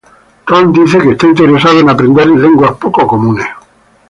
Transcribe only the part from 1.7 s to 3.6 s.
en aprender lenguas poco comunes.